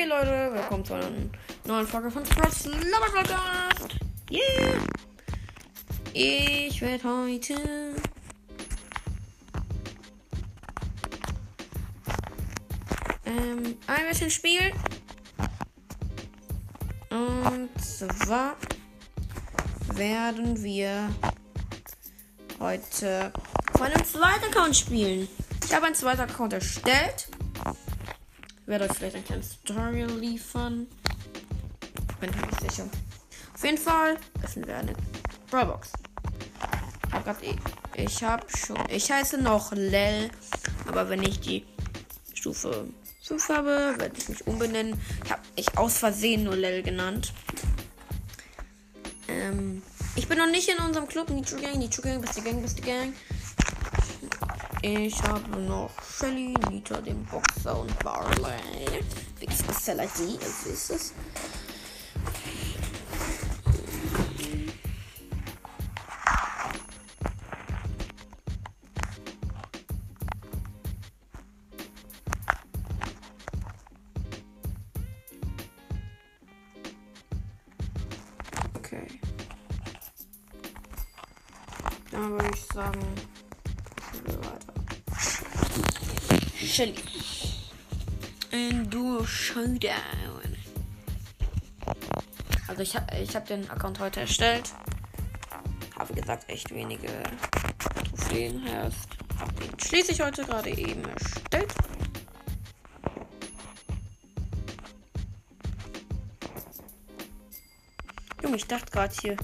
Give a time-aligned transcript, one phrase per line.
[0.00, 1.10] Hey Leute, willkommen zu einer
[1.66, 3.98] neuen Folge von Sprots Lover Podcast.
[4.30, 4.78] Yeah!
[6.12, 7.54] Ich werde heute
[13.26, 14.72] ähm, ein bisschen spielen.
[17.10, 18.54] Und zwar
[19.94, 21.08] werden wir
[22.60, 23.32] heute
[23.74, 25.26] auf einem zweiten Account spielen.
[25.64, 27.28] Ich habe einen zweiten Account erstellt.
[28.68, 30.86] Ich werde euch vielleicht ein kleines Tutorial liefern.
[32.20, 32.86] Bin mir nicht sicher.
[33.54, 34.92] Auf jeden Fall öffnen wir eine
[35.50, 35.90] Brawlbox.
[37.06, 37.56] Ich habe gerade.
[37.94, 38.76] Ich habe schon.
[38.90, 40.30] Ich heiße noch Lel.
[40.86, 41.64] Aber wenn ich die
[42.34, 42.86] Stufe
[43.22, 45.00] 5 habe, werde ich mich umbenennen.
[45.24, 47.32] Ich habe ich aus Versehen nur Lel genannt.
[49.28, 49.80] Ähm,
[50.14, 51.30] ich bin noch nicht in unserem Club.
[51.30, 53.14] Nitro Gang, Nitro Gang, beste Gang, beste Gang.
[54.82, 59.02] Ich habe noch Shelly, Nita, den Boxer und Barley.
[59.40, 61.14] Big Special ID, als ist es.
[86.68, 86.94] Shelly.
[88.52, 90.56] Ein Duo Showdown.
[92.68, 94.70] Also ich habe ich hab den Account heute erstellt.
[95.98, 97.08] Habe gesagt echt wenige
[97.78, 99.08] Trophäen erst.
[99.38, 101.74] Hab den schließlich heute gerade eben erstellt.
[108.42, 109.36] Junge, ich dachte gerade hier,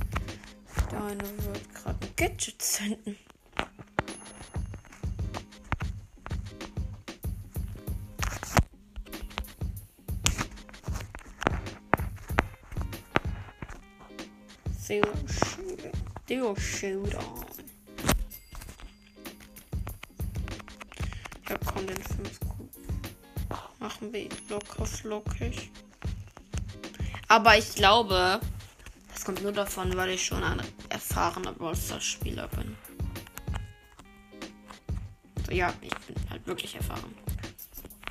[0.93, 3.17] der eine wird gerade ein Gadget senden.
[14.95, 15.93] Zero Showdown.
[16.29, 17.45] Zero Showdown.
[21.49, 22.41] Ja, komm, den 5
[23.81, 25.73] Machen wir locker flockig.
[27.27, 28.41] Aber ich glaube,
[29.13, 32.77] das kommt nur davon, weil ich schon ein erfahrener Ballstar-Spieler bin.
[35.39, 37.13] Also ja, ich bin halt wirklich erfahren.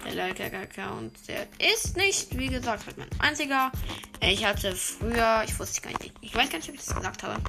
[0.06, 3.72] Der Like-Account, der ist nicht, wie gesagt, halt mein einziger.
[4.20, 6.03] Ich hatte früher, ich wusste gar nicht,
[6.34, 7.40] ich weiß gar nicht, ob ich das gesagt habe.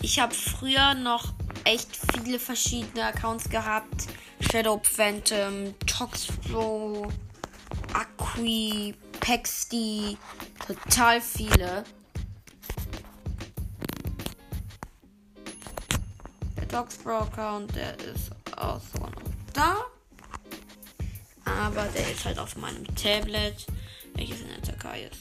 [0.00, 1.34] Ich habe früher noch
[1.64, 4.06] echt viele verschiedene Accounts gehabt.
[4.40, 7.12] Shadow Phantom, Toxpro,
[7.92, 10.16] Aqui, Pexty,
[10.66, 11.84] total viele.
[16.56, 19.12] Der Doxpro Account, der ist auch so noch
[19.52, 19.76] da.
[21.44, 23.66] Aber der ist halt auf meinem Tablet,
[24.14, 25.20] welches in der Türkei ist.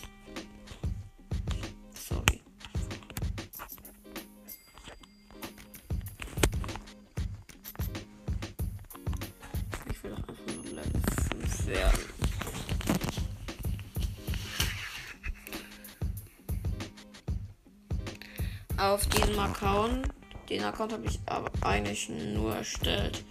[19.39, 20.07] Account,
[20.49, 23.23] den Account habe ich aber eigentlich nur erstellt,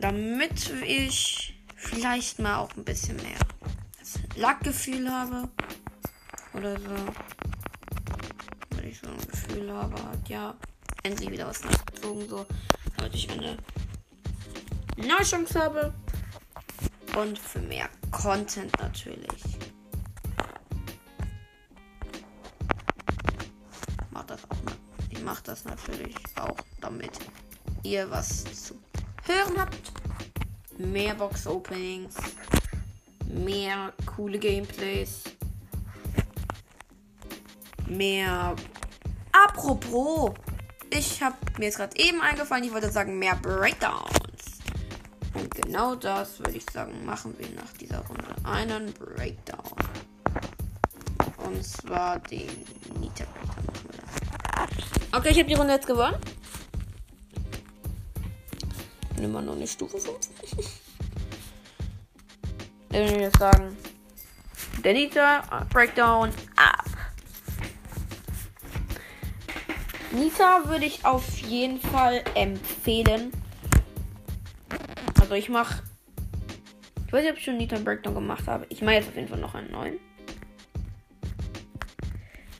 [0.00, 3.38] damit ich vielleicht mal auch ein bisschen mehr
[4.36, 5.48] Lackgefühl habe.
[6.54, 6.96] Oder so.
[8.70, 10.54] Weil ich so ein Gefühl habe, hat ja
[11.02, 12.46] endlich wieder was nachgezogen, so.
[12.96, 13.56] Damit ich eine
[14.96, 15.94] neue Chance habe.
[17.16, 19.55] Und für mehr Content natürlich.
[24.36, 24.72] Das auch.
[25.10, 27.12] Ich mache das natürlich auch, damit
[27.82, 28.74] ihr was zu
[29.24, 29.92] hören habt.
[30.78, 32.16] Mehr Box-Openings.
[33.26, 35.22] Mehr coole Gameplays.
[37.86, 38.54] Mehr.
[39.32, 40.32] Apropos.
[40.90, 44.60] Ich habe mir jetzt gerade eben eingefallen, ich wollte sagen, mehr Breakdowns.
[45.34, 49.76] Und genau das würde ich sagen, machen wir nach dieser Runde einen Breakdown.
[51.44, 52.48] Und zwar den
[53.00, 53.75] Nita Breakdown.
[55.12, 56.16] Okay, ich habe die Runde jetzt gewonnen.
[59.14, 60.16] Bin immer noch eine Stufe 5.
[62.90, 63.76] Dann würde ich jetzt sagen,
[64.84, 66.84] der Breakdown ab.
[70.12, 73.32] Nita würde ich auf jeden Fall empfehlen.
[75.20, 75.82] Also ich mache.
[77.06, 78.66] Ich weiß nicht, ob ich schon Nita Breakdown gemacht habe.
[78.68, 79.98] Ich mache jetzt auf jeden Fall noch einen neuen.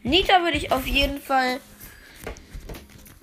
[0.03, 1.61] Nita würde ich auf jeden Fall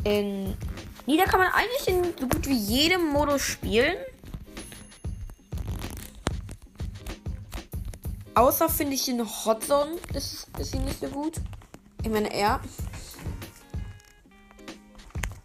[0.04, 0.58] in.
[1.06, 3.98] Nita kann man eigentlich in so gut wie jedem Modus spielen.
[8.36, 11.36] Außer finde ich in Hot Zone ist, ist sie nicht so gut.
[12.02, 12.62] Ich meine, er.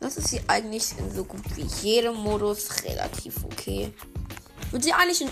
[0.01, 3.93] Das ist sie eigentlich in so gut wie jedem Modus relativ okay.
[4.73, 5.31] Und sie eigentlich in,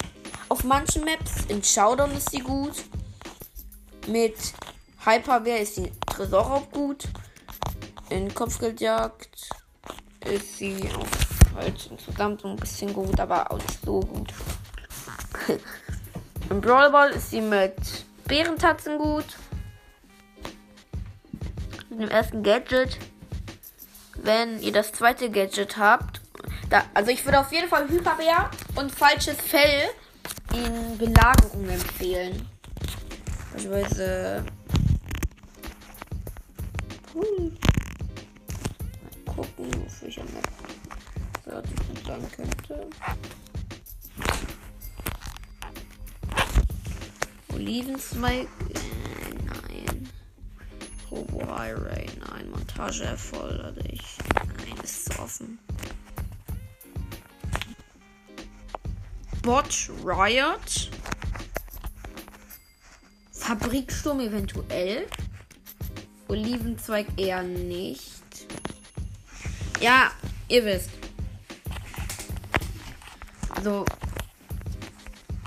[0.48, 2.84] auf manchen Maps, in Showdown ist sie gut.
[4.06, 4.36] Mit
[5.04, 7.04] Hyperwehr ist sie Tresorraub gut.
[8.08, 9.50] In Kopfgeldjagd
[10.24, 14.32] ist sie auch halt insgesamt so ein bisschen gut, aber auch nicht so gut.
[16.50, 17.76] Im Brawl Ball ist sie mit
[18.26, 19.24] Bärentatzen gut.
[21.90, 22.98] Mit dem ersten Gadget.
[24.16, 26.20] Wenn ihr das zweite Gadget habt.
[26.70, 29.88] Da, also ich würde auf jeden Fall Hyperbär und falsches Fell
[30.52, 32.48] in Belagerung empfehlen.
[33.52, 34.44] Beispielsweise.
[37.14, 37.52] Hui.
[39.36, 40.26] Gucken, wofür ich am
[41.46, 42.86] relativ gut sein könnte.
[47.52, 48.48] Olivenzweig.
[48.74, 50.10] Äh, nein.
[51.10, 52.06] Robo Highway.
[52.30, 52.50] Nein.
[52.50, 54.02] Montage erforderlich.
[54.34, 55.58] Nein, ist zu offen.
[59.42, 60.90] Bot Riot.
[63.32, 65.06] Fabriksturm eventuell.
[66.28, 68.15] Olivenzweig eher nicht.
[69.80, 70.10] Ja,
[70.48, 70.90] ihr wisst.
[73.50, 73.84] Also,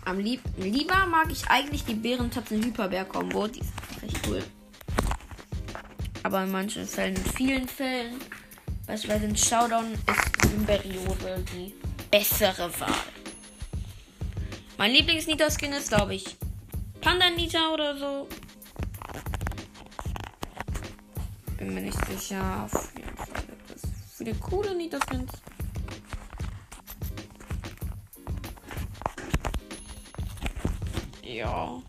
[0.06, 3.48] am lieb lieber mag ich eigentlich die Bärentatzen Hyperbär Combo.
[3.48, 4.44] Die ist recht cool.
[6.24, 8.20] Aber in manchen Fällen, in vielen Fällen,
[8.86, 11.74] beispielsweise in Showdown, ist Symberiose die
[12.12, 12.94] bessere Wahl.
[14.78, 16.38] Mein Lieblings-Nita-Skin ist, glaube ich,
[17.02, 18.28] Panda-Nita oder so.
[21.58, 22.70] Bin mir nicht sicher.
[24.30, 25.32] Viele coole Nita-Skins.
[31.24, 31.82] Ja.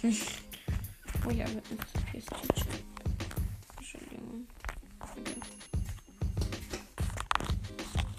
[1.26, 1.78] oh ja, mit einem
[2.12, 2.26] PS
[3.78, 4.46] Entschuldigung.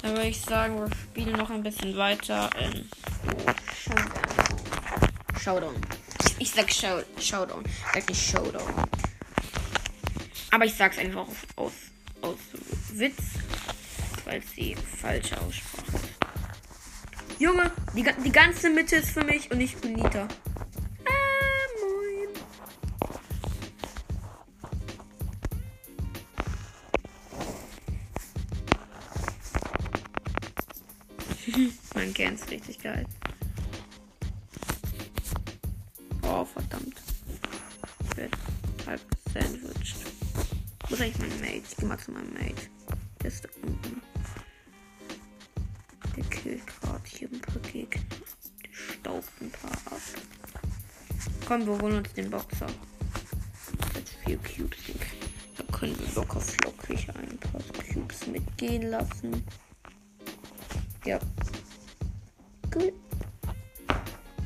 [0.01, 2.89] Dann würde ich sagen, wir spielen noch ein bisschen weiter in
[5.39, 5.75] Showdown.
[6.37, 7.63] Ich sag Show Showdown.
[7.93, 8.94] Sag nicht Showdown.
[10.55, 11.73] Aber ich sag's einfach aus, aus,
[12.21, 12.37] aus
[12.93, 13.21] Witz,
[14.23, 17.41] weil sie falsche Aussprache ist.
[17.41, 20.29] Junge, die, die ganze Mitte ist für mich und ich bin Nita.
[21.03, 21.11] Ah.
[31.95, 33.05] Man kennt's richtig geil.
[43.35, 44.01] Ist da unten.
[46.15, 48.01] Der killt gerade hier ein paar Gegner.
[48.63, 50.01] Der staubt ein paar ab.
[51.45, 52.67] Komm, wir holen uns den Boxer.
[53.93, 54.77] Jetzt vier Cubes.
[55.57, 57.61] Da können wir locker flockig ein paar
[57.93, 59.43] Cubes mitgehen lassen.
[61.03, 61.19] Ja.
[62.71, 62.93] Gut.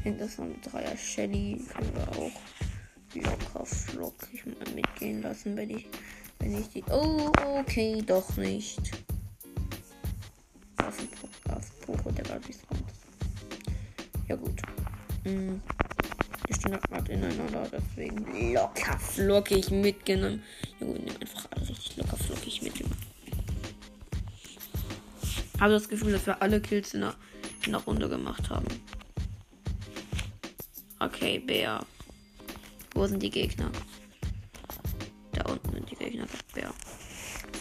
[0.03, 2.41] Hinter so ein Dreier Shelly können wir auch
[3.13, 5.87] locker flockig mal mitgehen lassen, wenn ich,
[6.39, 6.83] wenn ich die.
[6.89, 8.79] Oh, okay, doch nicht.
[10.77, 11.09] Was ein
[11.85, 12.83] Popo, der gerade respawned.
[14.27, 14.61] Ja gut.
[15.23, 15.61] Hm.
[16.47, 20.41] Die stehen gerade ineinander, deswegen locker flockig mitgenommen.
[20.79, 22.73] Ja gut, nehmen einfach alle richtig locker flockig mit.
[25.59, 27.15] Habe das Gefühl, dass wir alle Kills in der,
[27.65, 28.65] in der Runde gemacht haben.
[30.99, 31.85] Okay, Bär.
[32.93, 33.71] Wo sind die Gegner?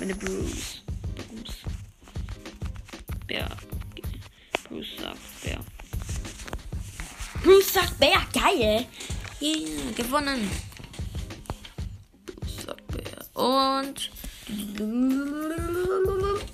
[0.08, 0.82] Meine Bruce.
[1.28, 1.58] Bruce.
[3.26, 3.46] Bär.
[4.66, 5.58] Bruce sagt Bär.
[7.42, 8.26] Bruce sagt Bär.
[8.32, 8.86] Geil.
[9.42, 10.50] Yeah, gewonnen.
[12.24, 13.18] Bruce sagt Bär.
[13.34, 14.10] Und.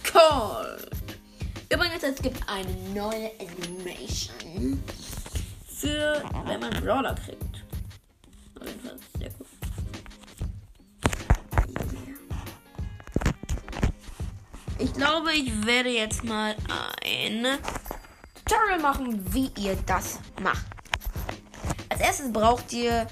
[0.03, 0.91] Cold.
[1.73, 4.83] Übrigens, es gibt eine neue Animation
[5.69, 7.54] für, wenn man Brawler kriegt.
[15.15, 16.57] Glaube, ich werde jetzt mal
[17.05, 17.47] ein
[18.45, 20.67] Tutorial machen, wie ihr das macht.
[21.89, 23.07] Als erstes braucht ihr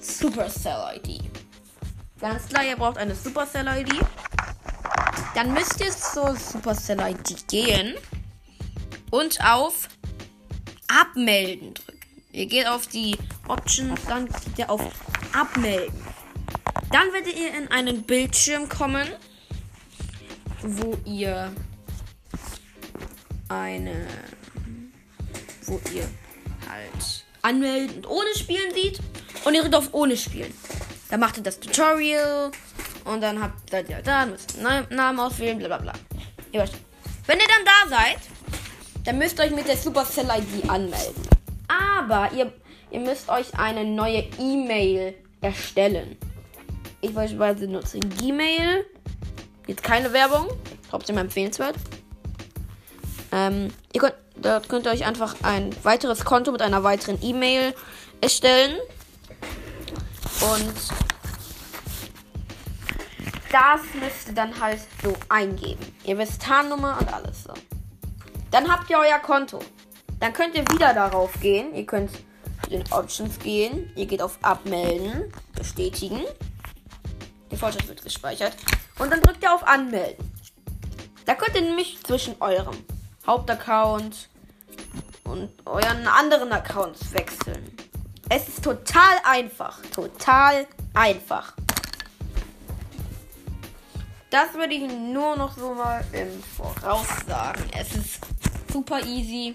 [0.00, 1.30] Supercell ID.
[2.20, 4.00] Ganz klar, ihr braucht eine Supercell ID.
[5.36, 7.94] Dann müsst ihr zur Supercell ID gehen
[9.12, 9.88] und auf
[10.88, 12.22] Abmelden drücken.
[12.32, 13.16] Ihr geht auf die
[13.46, 14.82] Options, dann klickt ihr auf
[15.32, 16.02] Abmelden.
[16.90, 19.06] Dann werdet ihr in einen Bildschirm kommen,
[20.76, 21.50] wo ihr
[23.48, 24.06] eine,
[25.66, 26.06] wo ihr
[26.68, 29.00] halt anmelden und ohne Spielen sieht.
[29.44, 30.52] Und ihr drückt auf ohne Spielen.
[31.08, 32.50] Dann macht ihr das Tutorial
[33.04, 35.92] und dann habt, seid ihr da, müsst einen Namen auswählen, bla bla bla.
[36.52, 38.18] Wenn ihr dann da seid,
[39.04, 41.22] dann müsst ihr euch mit der Supercell ID anmelden.
[41.68, 42.52] Aber ihr,
[42.90, 46.16] ihr müsst euch eine neue E-Mail erstellen.
[47.00, 48.84] Ich beispielsweise nutze Gmail.
[49.68, 50.48] Jetzt keine Werbung.
[50.90, 51.76] Trotzdem empfehlenswert.
[53.30, 57.74] Ähm, ihr könnt, da könnt ihr euch einfach ein weiteres Konto mit einer weiteren E-Mail
[58.20, 58.76] erstellen.
[60.40, 60.74] Und
[63.52, 65.84] das müsst ihr dann halt so eingeben.
[66.04, 67.52] Ihr wisst Tarnnummer und alles so.
[68.50, 69.60] Dann habt ihr euer Konto.
[70.20, 71.74] Dann könnt ihr wieder darauf gehen.
[71.74, 72.10] Ihr könnt
[72.70, 73.92] in Options gehen.
[73.96, 76.22] Ihr geht auf Abmelden, bestätigen.
[77.50, 78.56] Der Fortschritt wird gespeichert.
[78.98, 80.32] Und dann drückt ihr auf Anmelden.
[81.24, 82.76] Da könnt ihr nämlich zwischen eurem
[83.26, 84.28] Hauptaccount
[85.24, 87.76] und euren anderen Accounts wechseln.
[88.28, 89.80] Es ist total einfach.
[89.94, 91.54] Total einfach.
[94.30, 97.62] Das würde ich nur noch so mal im Voraus sagen.
[97.78, 98.20] Es ist
[98.70, 99.54] super easy.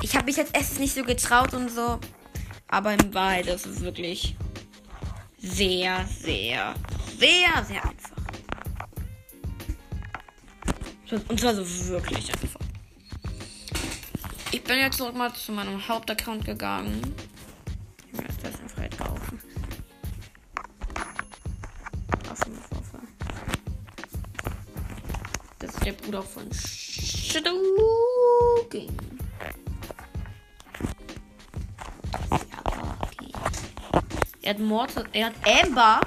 [0.00, 1.98] Ich habe mich jetzt erst nicht so getraut und so.
[2.68, 4.36] Aber in Wahrheit ist es wirklich
[5.38, 6.74] sehr, sehr,
[7.18, 8.16] sehr, sehr einfach.
[11.28, 12.60] Und zwar so wirklich einfach.
[14.52, 17.14] Ich bin jetzt zurück mal zu meinem Hauptaccount gegangen.
[18.12, 19.40] Ich werde das in Freiheit kaufen.
[25.58, 27.60] Das ist der Bruder von Shadow
[28.70, 28.96] King.
[34.42, 36.00] Er hat Mortis, er hat Amber,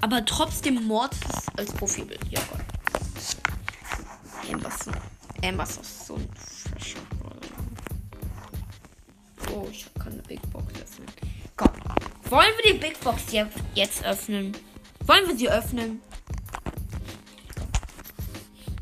[0.00, 2.20] aber trotzdem Mortis als Profilbild.
[2.30, 2.60] Ja, Gott.
[4.52, 4.90] Amber ist so,
[5.42, 6.98] Amber ist so ein fresher
[9.54, 11.08] Oh, ich kann eine Big Box öffnen.
[11.56, 11.70] Komm.
[12.30, 13.32] Wollen wir die Big Box
[13.74, 14.56] jetzt öffnen?
[15.06, 16.00] Wollen wir sie öffnen?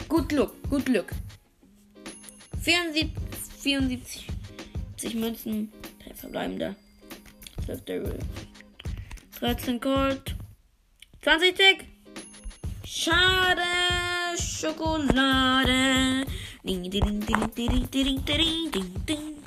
[0.08, 1.12] Gut Glück, gut Glück.
[2.62, 3.12] 74,
[3.60, 5.72] 74 Münzen,
[6.04, 6.76] 3 verbleibende.
[7.64, 8.18] 12 Daryl.
[9.38, 10.35] 13 Gold.
[11.26, 11.84] 20 Tick.
[12.84, 13.60] Schade,
[14.38, 16.24] Schokolade.
[16.64, 19.42] Ding, ding, ding, ding, ding, ding, ding, ding.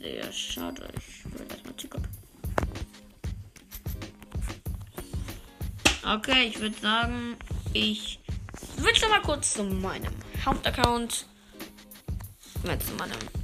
[0.00, 0.88] Sehr schade.
[0.96, 2.02] Ich will erstmal Ticket.
[6.06, 7.36] Okay, ich würde sagen,
[7.72, 8.20] ich
[8.76, 10.14] switche mal kurz zu meinem
[10.46, 11.26] Hauptaccount.
[12.64, 13.41] Mal zu meinem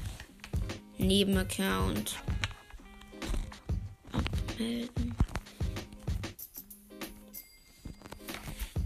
[0.98, 2.16] Nebenaccount.
[4.12, 5.14] Abmelden.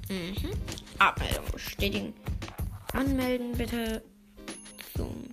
[0.09, 0.51] Mhm.
[0.99, 2.15] Abmeldung bestätigen.
[2.93, 4.03] Anmelden bitte
[4.95, 5.25] zum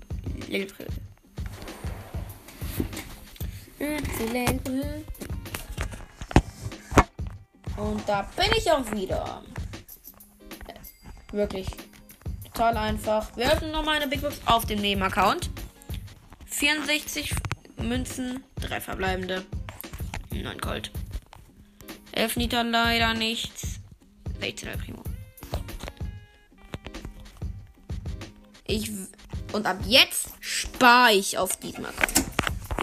[0.48, 0.88] Lilbrill.
[4.32, 5.06] Lilbrill.
[7.78, 9.42] Und da bin ich auch wieder.
[11.32, 11.68] Wirklich
[12.44, 13.36] total einfach.
[13.38, 15.49] Wir öffnen nochmal eine Big Box auf dem Nebenaccount.
[16.60, 17.34] 64
[17.78, 19.46] Münzen, 3 verbleibende.
[20.34, 20.92] 9 Gold.
[22.12, 23.80] 11 Liter leider nichts.
[24.42, 25.02] 16 Primo.
[28.68, 28.92] Ich
[29.54, 32.26] und ab jetzt spare ich auf diesem Account.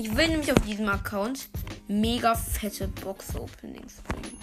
[0.00, 1.48] Ich will nämlich auf diesem Account
[1.86, 4.38] mega fette Box-Openings bringen.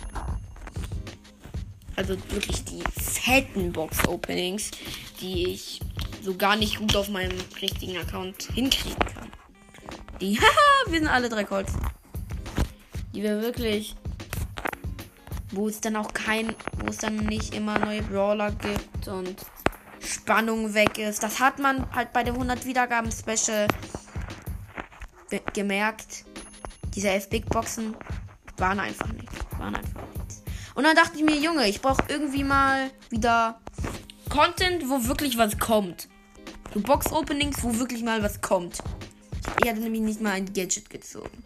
[1.96, 4.70] Also wirklich die fetten Box-Openings,
[5.22, 5.80] die ich
[6.22, 9.13] so gar nicht gut auf meinem richtigen Account hinkriegen kann.
[10.24, 11.74] Die, haha, wir sind alle drei Colts.
[13.14, 13.94] Die wir wirklich,
[15.52, 19.36] wo es dann auch kein, wo es dann nicht immer neue Brawler gibt und
[20.00, 21.24] Spannung weg ist.
[21.24, 23.68] Das hat man halt bei dem 100 Wiedergaben Special
[25.54, 26.24] gemerkt.
[26.96, 27.94] Diese 11 Big Boxen
[28.58, 29.36] waren einfach nichts.
[29.58, 30.42] Waren einfach nichts.
[30.74, 33.60] Und dann dachte ich mir, Junge, ich brauche irgendwie mal wieder
[34.30, 36.08] Content, wo wirklich was kommt.
[36.74, 38.82] So Box-Openings, wo wirklich mal was kommt.
[39.62, 41.44] Ich hatte nämlich nicht mal ein Gadget gezogen.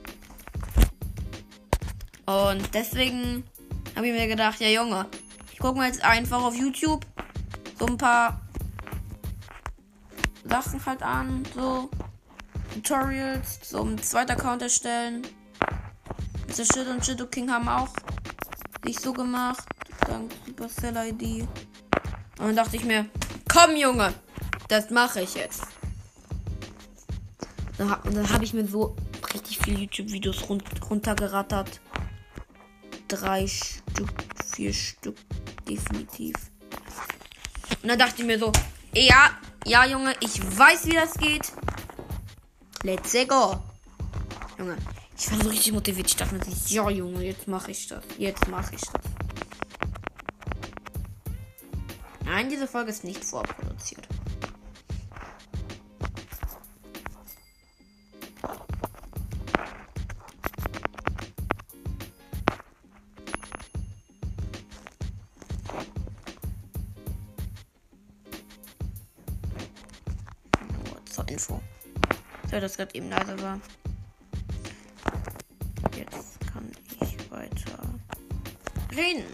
[2.25, 3.43] Und deswegen
[3.95, 5.05] habe ich mir gedacht, ja Junge,
[5.51, 7.05] ich gucke mir jetzt einfach auf YouTube
[7.79, 8.41] so ein paar
[10.43, 11.89] Sachen halt an, so
[12.73, 13.99] Tutorials, so ein
[14.29, 15.23] Account erstellen.
[16.47, 16.65] Mr.
[16.65, 17.89] Shit und Shadow King haben auch
[18.85, 19.63] nicht so gemacht,
[20.07, 21.41] dank Supercell ID.
[22.39, 23.09] Und dann dachte ich mir,
[23.51, 24.13] komm Junge,
[24.67, 25.76] das mache ich jetzt.
[27.77, 28.95] Und dann habe ich mir so
[29.33, 31.79] richtig viele YouTube-Videos run runtergerattert.
[33.07, 34.11] Drei Stück,
[34.53, 35.15] vier Stück,
[35.67, 36.35] definitiv.
[37.83, 38.51] Und dann dachte ich mir so,
[38.93, 39.31] ja,
[39.65, 41.51] ja, Junge, ich weiß, wie das geht.
[42.83, 43.61] Let's go.
[44.57, 44.77] Junge,
[45.17, 46.07] ich war so richtig motiviert.
[46.07, 48.03] Ich dachte mir, ja, Junge, jetzt mache ich das.
[48.17, 49.01] Jetzt mache ich das.
[52.25, 54.07] Nein, diese Folge ist nicht vorproduziert.
[72.57, 73.61] So, das gerade eben leise war.
[75.95, 77.77] Jetzt kann ich weiter
[78.95, 79.25] reden.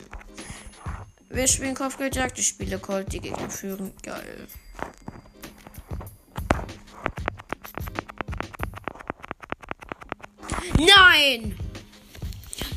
[1.29, 3.93] Wir spielen Kopfgeldjagd, ich spiele Colt, die Gegner führen.
[4.03, 4.47] Geil.
[10.77, 11.57] Nein!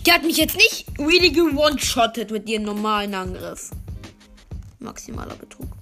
[0.06, 3.72] Der hat mich jetzt nicht really gewone-shottet mit ihrem normalen Angriff.
[4.78, 5.75] Maximaler Betrug.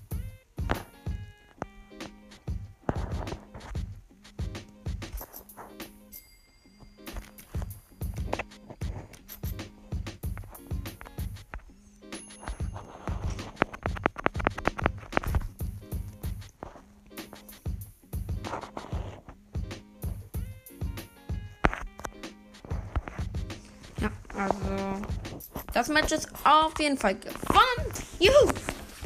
[26.85, 27.93] Jeden Fall gewonnen.
[28.21, 28.53] Juhu!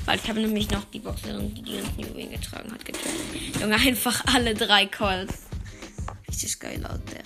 [0.04, 3.12] Weil ich habe nämlich noch die Boxerin, die die ganzen Juwelen getragen hat, getötet.
[3.60, 5.46] Junge, einfach alle drei Calls.
[6.28, 7.22] Richtig geil out der.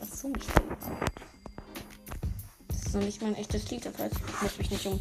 [0.00, 1.12] Was suche ich da überhaupt?
[2.68, 5.00] Das ist noch nicht mein echtes Lied, das heißt, ich muss mich nicht um,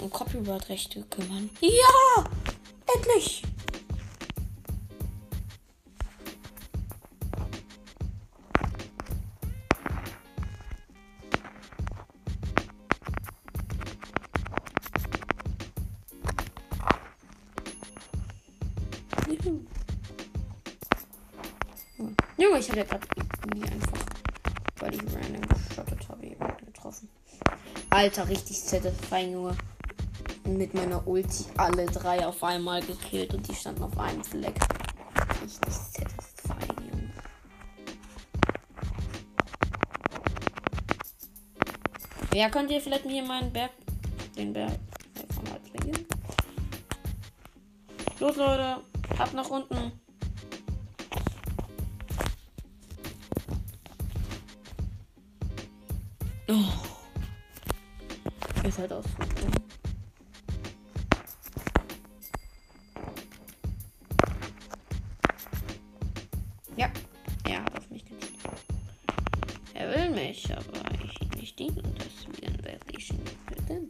[0.00, 1.50] um Copyright-Rechte kümmern.
[1.60, 2.24] Ja!
[2.94, 3.42] Endlich!
[22.68, 23.98] Ich ja gerade irgendwie einfach,
[24.78, 27.08] weil ich random geschottet habe, jemanden getroffen.
[27.90, 29.56] Alter, richtig satisfying, Junge.
[30.44, 34.54] Mit meiner Ulti alle drei auf einmal gekillt und die standen auf einem Fleck.
[35.42, 37.12] Richtig satisfying, Junge.
[42.34, 43.72] Ja, könnt ihr vielleicht mir meinen Berg,
[44.36, 44.78] den Berg
[45.34, 46.06] von halt bringen?
[48.20, 48.82] Los, Leute,
[49.18, 49.97] ab nach unten.
[56.50, 56.54] Oh.
[58.66, 59.04] Ist halt aus.
[66.74, 66.90] Ja,
[67.44, 68.32] er hat auf mich gezielt.
[69.74, 73.24] Er will mich, aber ich ihn nicht dienen und deswegen werde ich ihn
[73.66, 73.88] töten.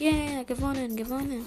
[0.00, 1.46] Yeah, gewonnen, gewonnen.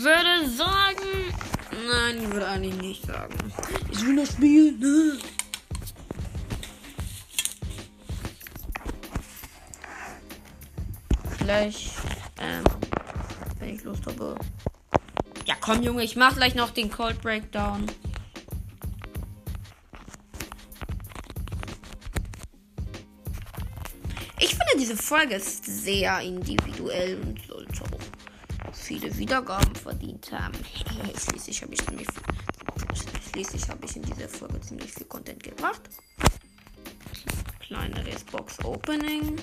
[0.00, 1.34] Würde sagen.
[1.86, 3.34] Nein, ich würde eigentlich nicht sagen.
[3.90, 4.72] Ich will das Spiel.
[4.72, 5.18] Ne?
[11.38, 11.92] Vielleicht,
[12.40, 12.64] ähm,
[13.58, 14.36] wenn ich Lust habe.
[15.46, 17.86] Ja, komm, Junge, ich mach gleich noch den Cold Breakdown.
[24.38, 27.49] Ich finde, diese Folge ist sehr individuell und
[28.90, 30.58] viele Wiedergaben verdient haben.
[31.16, 32.08] Schließlich habe ich ziemlich
[33.30, 35.82] Schließlich ich in dieser Folge ziemlich viel Content gebracht.
[37.60, 39.36] Kleineres Box Opening.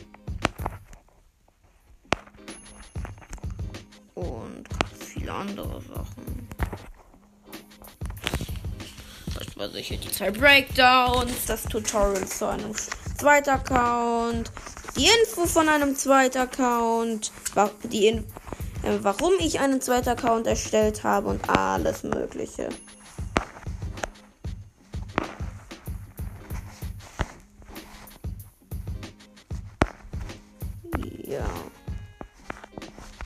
[4.16, 4.68] Und
[5.00, 6.50] viele andere Sachen.
[9.28, 12.74] Beispielsweise hier die zwei Breakdowns, das Tutorial zu einem
[13.18, 14.52] zweiten Account,
[14.98, 17.32] die Info von einem zweiten Account,
[17.90, 18.47] die In äh,
[19.02, 22.70] warum ich einen zweiten Account erstellt habe und alles Mögliche.
[31.24, 31.46] Ja.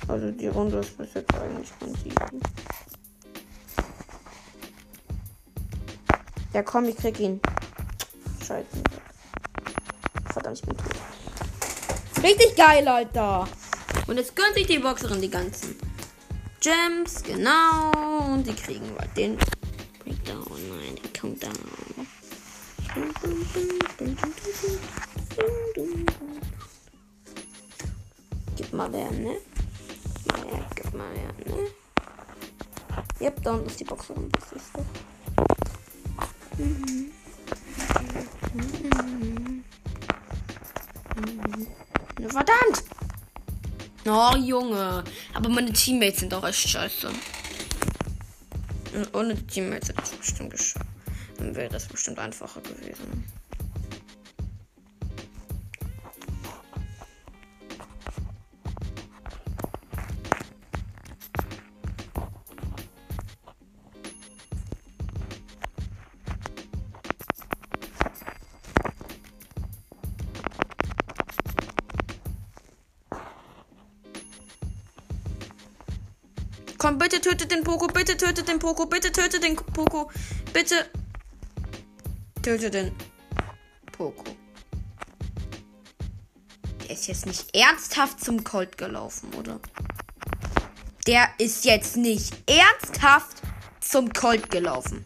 [0.08, 2.42] Also die Runde ist bis jetzt eigentlich ganz easy.
[6.54, 7.40] Ja, komm, ich krieg ihn.
[8.46, 8.66] Scheiße.
[10.34, 12.24] Verdammt, ich bin tot.
[12.24, 13.48] Richtig geil, Alter.
[14.12, 15.74] Und jetzt gönnt sich die Boxerin die ganzen
[16.60, 18.34] Gems, genau.
[18.34, 19.38] Und sie kriegen bald den
[20.04, 20.46] Breakdown.
[20.70, 21.54] Nein, den Countdown.
[28.58, 29.38] Gib mal der, ne?
[30.28, 31.68] Mal her, gib mal her, ne?
[33.22, 34.30] Yep, da unten ist die Boxerin.
[34.34, 34.84] Das ist doch.
[36.58, 37.01] Mhm.
[44.14, 45.06] Oh, Junge.
[45.34, 47.08] Aber meine Teammates sind auch echt scheiße.
[48.94, 50.86] Und ohne Teammates hätte ich es bestimmt geschafft.
[51.38, 53.24] Dann wäre das bestimmt einfacher gewesen.
[76.82, 80.10] Komm, bitte tötet den Poko, bitte tötet den Poko, bitte tötet den Poko,
[80.52, 80.90] bitte
[82.42, 82.92] tötet den
[83.92, 84.24] Poko.
[86.84, 89.60] Der ist jetzt nicht ernsthaft zum Colt gelaufen, oder?
[91.06, 93.44] Der ist jetzt nicht ernsthaft
[93.80, 95.06] zum Colt gelaufen.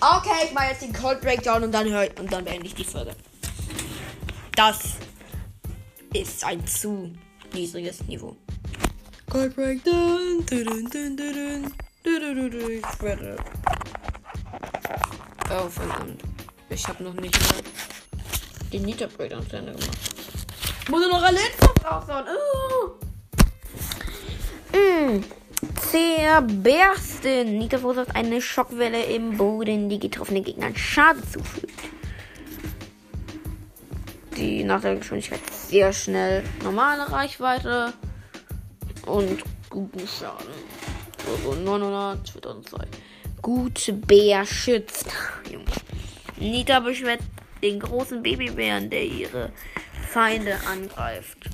[0.00, 2.82] Okay, ich mache jetzt den Cold Breakdown und dann höre und dann beende ich die
[2.82, 3.14] Folge.
[4.56, 4.80] Das
[6.12, 7.12] ist ein zu
[7.52, 8.36] niedriges Niveau.
[9.36, 10.44] Breakdown.
[10.46, 13.36] Dun, dun, dun, ich werde.
[15.50, 16.22] Oh, verdammt.
[16.70, 17.60] Ich habe noch nicht mal
[18.72, 19.90] den Breakdown zu Ende gemacht.
[20.88, 22.24] Muss noch alle Infos raushauen.
[24.72, 25.18] Uh.
[25.18, 25.24] Mm.
[25.90, 27.58] Zerbersten.
[27.58, 31.78] Nita verursacht eine Schockwelle im Boden, die getroffenen Gegnern Schaden zufügt.
[34.36, 36.42] Die Nachteilgeschwindigkeit sehr schnell.
[36.62, 37.92] Normale Reichweite
[39.06, 40.52] und guten Schaden.
[41.26, 42.86] Also 900, 2002.
[43.42, 45.06] Gut Bär schützt.
[46.38, 47.20] Nita beschwert
[47.62, 49.52] den großen Babybären, der ihre
[50.08, 51.50] Feinde angreift.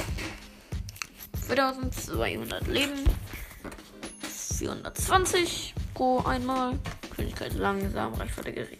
[1.46, 3.04] 4200 Leben.
[4.58, 6.78] 420 pro einmal.
[7.08, 8.78] Geschwindigkeit langsam, Reichweite gering.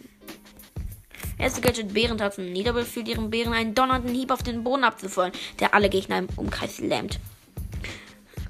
[1.39, 2.53] Erste Gadget Bärentatzen.
[2.53, 6.29] Nita befiehlt ihren Bären einen donnernden Hieb auf den Boden abzufeuern, der alle Gegner im
[6.37, 7.19] Umkreis lähmt.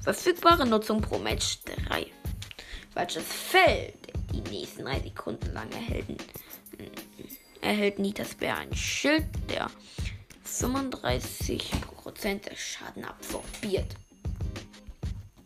[0.03, 2.07] Verfügbare Nutzung pro Match 3.
[2.93, 3.95] Falsches Feld.
[4.33, 6.17] Die nächsten 3 Sekunden lang erhalten,
[7.61, 9.69] erhält Nitas Bär ein Schild, der
[10.43, 11.61] 35%
[12.49, 13.95] der Schaden absorbiert.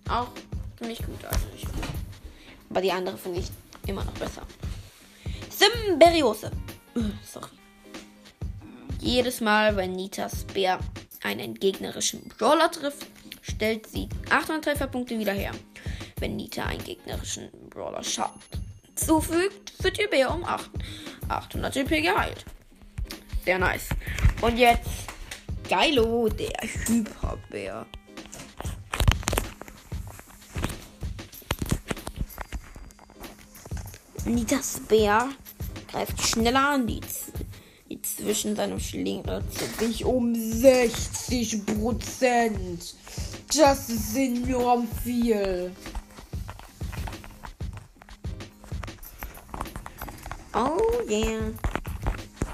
[0.10, 0.30] Auch
[0.80, 1.84] nicht gut, also nicht gut.
[2.70, 3.52] Aber die andere finde ich
[3.88, 4.44] immer noch besser.
[5.50, 6.50] Symberiose.
[7.30, 7.52] Sorry.
[9.02, 10.80] Jedes Mal, wenn Nitas Bär
[11.24, 13.06] einen gegnerischen Brawler trifft,
[13.50, 15.52] stellt sie 800 Trefferpunkte wieder her.
[16.20, 18.42] Wenn Nita einen gegnerischen Brawler Schaden
[18.96, 20.70] zufügt, wird ihr Bär um 8,
[21.30, 22.46] 800 GP geheilt.
[23.46, 23.90] Sehr nice.
[24.42, 24.90] Und jetzt
[25.70, 27.86] Geilo, der Hyperbär.
[34.26, 35.30] Nitas Bär
[35.88, 37.02] greift schneller an die,
[37.90, 39.42] die zwischen seinem Schlinge
[39.80, 42.96] sich um 60 Prozent.
[43.56, 45.72] Das ist enorm viel.
[50.54, 51.40] Oh yeah.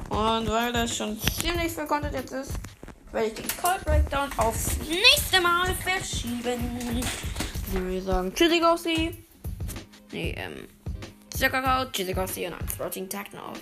[0.09, 2.51] Und weil das schon ziemlich viel Content jetzt ist,
[3.11, 7.01] werde ich den Cold Breakdown aufs nächste Mal verschieben.
[7.71, 9.25] Würde ich sagen, tschüssi Gossi.
[10.11, 10.67] Nee, ähm,
[11.29, 13.53] Zuckerkraut, tschüssi Gossi und einen Floating Tag noch.